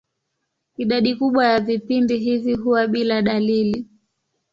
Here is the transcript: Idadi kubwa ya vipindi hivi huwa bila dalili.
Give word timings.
Idadi 0.77 1.15
kubwa 1.15 1.45
ya 1.47 1.59
vipindi 1.59 2.17
hivi 2.17 2.53
huwa 2.55 2.87
bila 2.87 3.21
dalili. 3.21 3.87